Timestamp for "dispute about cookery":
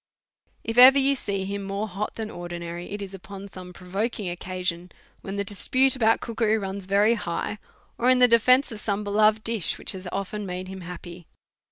5.43-6.57